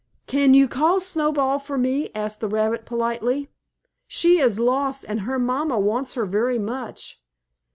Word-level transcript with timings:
"Can 0.25 0.55
you 0.55 0.67
call 0.67 0.99
'Snowball' 0.99 1.59
for 1.59 1.77
me?" 1.77 2.09
asked 2.15 2.39
the 2.39 2.47
rabbit, 2.47 2.85
politely. 2.85 3.49
"She 4.07 4.39
is 4.39 4.59
lost 4.59 5.05
and 5.07 5.19
her 5.21 5.37
mamma 5.37 5.79
wants 5.79 6.15
her 6.15 6.25
very 6.25 6.57
much. 6.57 7.21